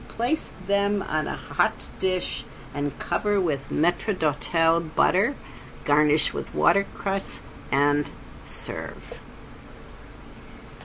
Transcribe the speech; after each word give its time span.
Place 0.07 0.53
them 0.65 1.03
on 1.03 1.27
a 1.27 1.35
hot 1.35 1.91
dish 1.99 2.43
and 2.73 2.97
cover 2.97 3.39
with 3.39 3.69
maitre 3.69 4.15
d'hotel 4.15 4.79
butter, 4.79 5.35
garnish 5.85 6.33
with 6.33 6.55
watercress, 6.55 7.43
and 7.71 8.09
serve. 8.43 9.19